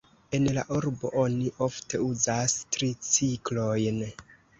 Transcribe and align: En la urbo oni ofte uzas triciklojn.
En 0.35 0.45
la 0.53 0.61
urbo 0.77 1.09
oni 1.23 1.51
ofte 1.65 1.99
uzas 2.05 2.55
triciklojn. 2.77 4.01